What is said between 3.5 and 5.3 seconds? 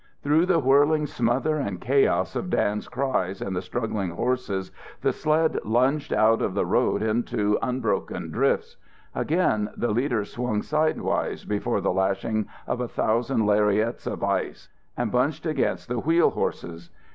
the struggling horses the